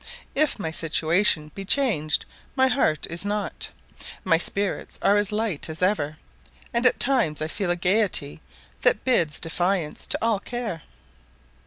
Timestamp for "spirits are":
4.39-5.15